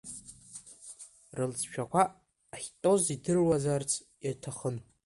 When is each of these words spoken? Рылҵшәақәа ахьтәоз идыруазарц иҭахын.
Рылҵшәақәа 1.37 2.01
ахьтәоз 2.55 3.03
идыруазарц 3.15 3.91
иҭахын. 4.29 4.77